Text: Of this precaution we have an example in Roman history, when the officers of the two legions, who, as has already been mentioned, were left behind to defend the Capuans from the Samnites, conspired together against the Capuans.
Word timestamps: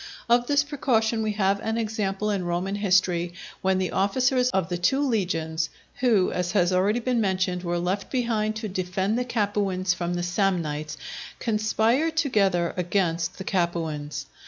Of 0.27 0.47
this 0.47 0.63
precaution 0.63 1.21
we 1.21 1.33
have 1.33 1.59
an 1.59 1.77
example 1.77 2.31
in 2.31 2.43
Roman 2.43 2.73
history, 2.73 3.33
when 3.61 3.77
the 3.77 3.91
officers 3.91 4.49
of 4.49 4.67
the 4.67 4.77
two 4.79 4.99
legions, 5.07 5.69
who, 5.99 6.31
as 6.31 6.53
has 6.53 6.73
already 6.73 6.99
been 6.99 7.21
mentioned, 7.21 7.61
were 7.61 7.77
left 7.77 8.09
behind 8.09 8.55
to 8.55 8.67
defend 8.67 9.15
the 9.15 9.23
Capuans 9.23 9.93
from 9.93 10.15
the 10.15 10.23
Samnites, 10.23 10.97
conspired 11.37 12.17
together 12.17 12.73
against 12.77 13.37
the 13.37 13.43
Capuans. 13.43 14.25